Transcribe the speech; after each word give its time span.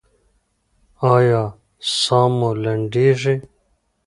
ایا 1.13 1.43
ساه 1.99 2.27
مو 2.37 2.49
لنډیږي؟ 2.63 3.35